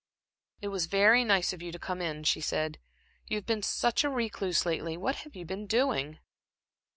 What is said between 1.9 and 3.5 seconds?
in," she said. "You have